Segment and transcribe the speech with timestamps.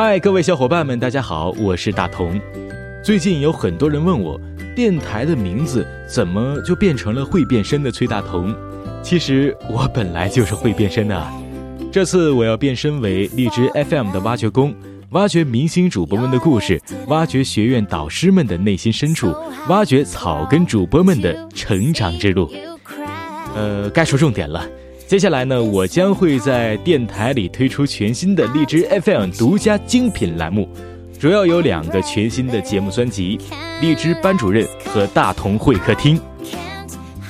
[0.00, 2.40] 嗨，各位小伙伴们，大家好，我是大同。
[3.02, 4.40] 最近有很多人问我，
[4.72, 8.54] 电台的名字怎么就变成了会变身的崔大同？
[9.02, 11.28] 其实我本来就是会变身的。
[11.90, 14.72] 这次我要变身为荔枝 FM 的挖掘工，
[15.10, 19.34] 挖掘明星主播们的故事，挖掘学院导师们的内心深处，
[19.68, 22.48] 挖掘草根主播们的成长之路。
[23.56, 24.64] 呃，该说重点了。
[25.08, 30.68] 接下来呢，我将会在电台里推出全新的荔枝 FM 独家精品栏目，
[31.18, 33.40] 主要有两个全新的节目专辑：
[33.80, 36.20] 荔枝班主任和大同会客厅。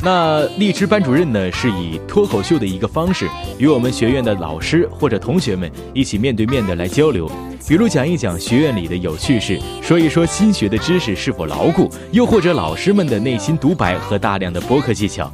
[0.02, 3.28] 那荔枝班主任呢，是以脱口秀的一个方式，
[3.59, 7.30] 与我们学院的老师或者同学们一起面对面的来交流，
[7.68, 15.32] 比如讲一讲学院里的有趣事，说一说新学的知识是否牢固，又或者老师们的内心独白和大量的播客技巧。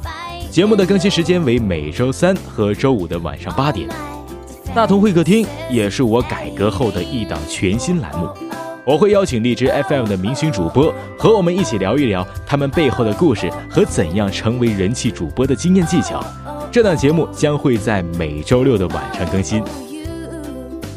[0.55, 3.89] 节目的更新时间为每周三和周五的晚上八点。
[4.73, 8.29] 大同会客厅也是我改革后的一档全新栏目，
[8.85, 16.23] 我会邀请荔枝 FM 的明星主播和我们一起聊一聊他们背后的故事和怎样成为人气主播的经验技巧。
[16.71, 19.61] 这档节目将会在每周六的晚上更新。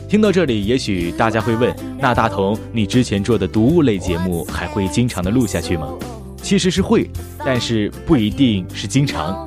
[0.09, 5.89] 听到这里，也许大家会问：那大同，你之前做的读物类节目还会经常的录下去吗？
[6.49, 7.07] 其实是会，
[7.45, 9.47] 但是不一定是经常。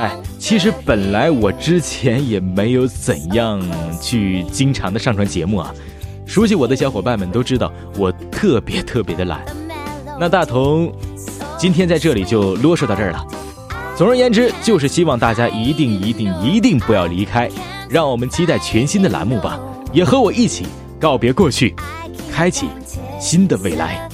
[0.00, 3.62] 哎，其实本来我之前也没有怎样
[4.02, 5.72] 去经常的上传节目啊。
[6.26, 9.44] 熟悉我的小伙伴们都知道，我特别特别的懒。
[10.18, 10.92] 那大同
[11.56, 13.24] 今天在这里就啰嗦到这儿了。
[13.96, 17.48] 总而言之，就是希望大家一定一定一定不要离开，
[17.88, 19.56] 让我们期待全新的栏目吧，
[19.92, 20.66] 也和我一起
[20.98, 21.76] 告别过去，
[22.32, 22.66] 开启
[23.20, 24.08] 新的未来。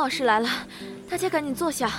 [0.00, 0.48] 老师来了，
[1.10, 1.90] 大家赶紧坐下。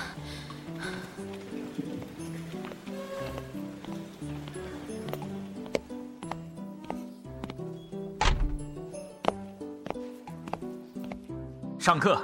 [11.78, 12.20] 上课。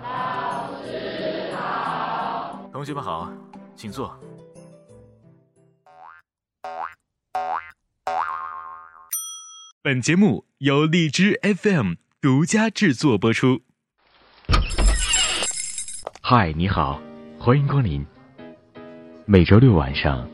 [0.00, 2.70] 老师好。
[2.72, 3.32] 同学们好，
[3.74, 4.16] 请坐。
[9.82, 13.62] 本节目由荔枝 FM 独家制作播出。
[16.20, 17.00] 嗨，你好，
[17.38, 18.04] 欢迎光临。
[19.26, 20.28] 每周六晚上，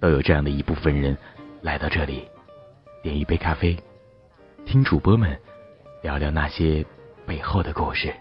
[0.00, 1.16] 都有这样的一部分人
[1.62, 2.28] 来到这里，
[3.02, 3.76] 点一杯咖啡，
[4.66, 5.38] 听主播们
[6.02, 6.84] 聊聊那些
[7.26, 8.14] 背后的故事。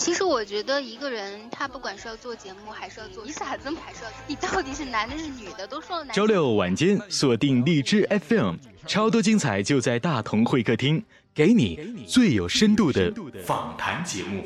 [0.00, 4.10] 其实我觉得一个人，他不管是要做节目，还是要做，你咋这么还是要？
[4.26, 5.66] 你到底是男的是女的？
[5.66, 6.16] 都说了男。
[6.16, 8.54] 周六晚间锁定荔枝 FM，
[8.86, 13.12] 超多精彩就在大同会客厅，给你最有深度的
[13.44, 14.42] 访谈节目。